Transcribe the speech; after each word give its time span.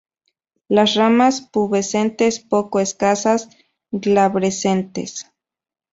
Las 0.67 0.95
ramas 0.95 1.41
pubescentes 1.41 2.39
poco 2.39 2.79
escasas, 2.79 3.49
glabrescentes. 3.91 5.31